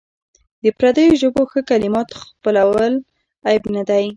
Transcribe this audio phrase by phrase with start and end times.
[0.63, 2.93] د پردیو ژبو ښه کلمات خپلول
[3.47, 4.05] عیب نه دی.